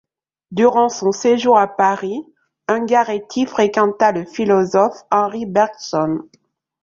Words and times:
Durant 0.49 0.89
son 0.89 1.11
séjour 1.11 1.59
à 1.59 1.67
Paris, 1.67 2.25
Ungaretti 2.67 3.45
fréquenta 3.45 4.11
le 4.11 4.25
philosophe 4.25 4.97
Henri 5.11 5.45
Bergson. 5.45 6.27